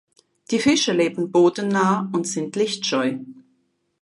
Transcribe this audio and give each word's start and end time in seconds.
Die 0.49 0.57
Fische 0.57 0.93
leben 0.93 1.31
bodennah 1.31 2.09
und 2.11 2.25
sind 2.25 2.55
lichtscheu. 2.55 3.19